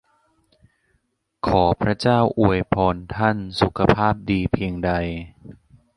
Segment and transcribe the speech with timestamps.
[1.47, 4.91] ขอพระเจ้าอวยพรท่านสุขภาพดีเพียงใด!